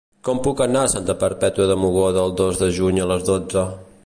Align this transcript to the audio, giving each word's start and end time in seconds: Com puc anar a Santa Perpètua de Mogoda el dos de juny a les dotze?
Com 0.27 0.39
puc 0.47 0.63
anar 0.65 0.85
a 0.85 0.89
Santa 0.93 1.15
Perpètua 1.25 1.69
de 1.73 1.77
Mogoda 1.85 2.25
el 2.25 2.35
dos 2.43 2.61
de 2.65 2.75
juny 2.81 3.03
a 3.05 3.11
les 3.15 3.33
dotze? 3.33 3.71